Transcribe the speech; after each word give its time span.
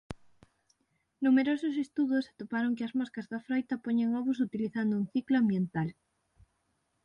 Numerosos 1.25 1.75
estudos 1.85 2.25
atoparon 2.31 2.75
que 2.77 2.83
as 2.87 2.95
moscas 2.99 3.29
da 3.31 3.43
froita 3.45 3.81
poñen 3.85 4.09
ovos 4.19 4.41
utilizando 4.47 4.93
un 5.01 5.05
ciclo 5.13 5.35
ambiental. 5.43 5.89